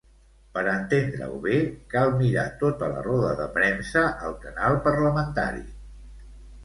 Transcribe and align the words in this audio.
Per 0.53 0.61
entendre-ho 0.69 1.35
bé, 1.43 1.59
cal 1.91 2.13
mirar 2.21 2.45
tota 2.63 2.89
la 2.95 3.03
roda 3.09 3.35
de 3.43 3.47
premsa 3.59 4.03
al 4.31 4.35
canal 4.47 4.81
parlamentari. 4.89 5.67